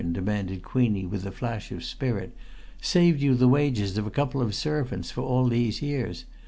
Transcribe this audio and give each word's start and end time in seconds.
demanded 0.13 0.63
Queenie 0.63 1.05
with 1.05 1.27
a 1.27 1.31
flash 1.31 1.71
of 1.71 1.83
spirit. 1.83 2.35
"Saved 2.81 3.21
you 3.21 3.35
the 3.35 3.47
wages 3.47 3.99
of 3.99 4.07
a 4.07 4.09
couple 4.09 4.41
of 4.41 4.55
servants 4.55 5.11
for 5.11 5.21
all 5.21 5.45
these 5.47 5.83
years! 5.83 6.25